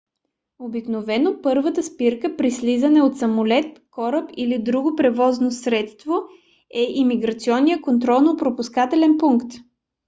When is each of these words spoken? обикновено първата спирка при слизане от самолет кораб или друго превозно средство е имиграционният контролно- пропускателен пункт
обикновено 0.59 1.35
първата 1.43 1.83
спирка 1.83 2.35
при 2.37 2.51
слизане 2.51 3.01
от 3.01 3.17
самолет 3.17 3.79
кораб 3.91 4.29
или 4.37 4.59
друго 4.59 4.95
превозно 4.95 5.51
средство 5.51 6.13
е 6.73 6.81
имиграционният 6.89 7.81
контролно- 7.81 8.37
пропускателен 8.37 9.17
пункт 9.17 9.53